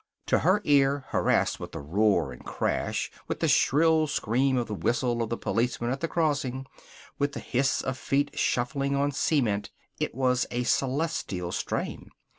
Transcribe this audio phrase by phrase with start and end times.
[0.25, 4.73] To her ear, harassed with the roar and crash, with the shrill scream of the
[4.73, 6.65] whistle of the policeman at the crossing,
[7.19, 9.69] with the hiss of feet shuffling on cement,
[9.99, 12.09] it was a celestial strain.